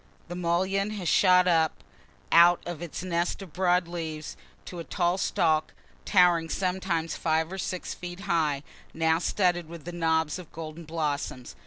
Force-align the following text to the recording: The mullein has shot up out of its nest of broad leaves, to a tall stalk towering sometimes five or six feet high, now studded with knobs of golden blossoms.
The 0.29 0.35
mullein 0.35 0.89
has 0.97 1.07
shot 1.07 1.47
up 1.47 1.83
out 2.31 2.59
of 2.65 2.81
its 2.81 3.03
nest 3.03 3.43
of 3.43 3.53
broad 3.53 3.87
leaves, 3.87 4.35
to 4.65 4.79
a 4.79 4.83
tall 4.83 5.19
stalk 5.19 5.75
towering 6.05 6.49
sometimes 6.49 7.15
five 7.15 7.51
or 7.51 7.59
six 7.59 7.93
feet 7.93 8.21
high, 8.21 8.63
now 8.95 9.19
studded 9.19 9.69
with 9.69 9.93
knobs 9.93 10.39
of 10.39 10.51
golden 10.51 10.85
blossoms. 10.85 11.55